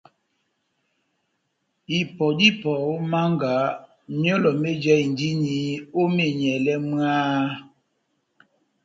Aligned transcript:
Ipɔ 1.99 2.25
dá 2.37 2.43
ipɔ 2.49 2.71
ó 2.89 2.91
mánga, 3.11 3.51
myɔlɔ 4.19 4.49
méjahindini 4.61 5.53
ó 5.99 6.01
menyɛlɛ 6.15 6.73
mwaaaha! 6.87 7.45